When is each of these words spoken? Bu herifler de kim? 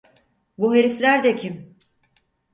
Bu 0.57 0.75
herifler 0.75 1.23
de 1.23 1.35
kim? 1.35 1.75